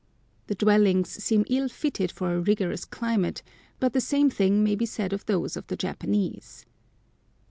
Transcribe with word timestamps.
The 0.47 0.55
dwellings 0.55 1.09
seem 1.23 1.45
ill 1.47 1.69
fitted 1.69 2.11
for 2.11 2.33
a 2.33 2.39
rigorous 2.41 2.85
climate, 2.85 3.43
but 3.79 3.93
the 3.93 4.01
same 4.01 4.31
thing 4.31 4.63
may 4.63 4.73
be 4.73 4.87
said 4.87 5.13
of 5.13 5.27
those 5.27 5.55
of 5.55 5.67
the 5.67 5.77
Japanese. 5.77 6.65